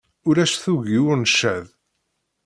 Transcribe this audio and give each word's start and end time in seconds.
Ulac 0.27 0.53
tuggi 0.63 0.99
ur 1.09 1.17
ncaḍ. 1.23 1.65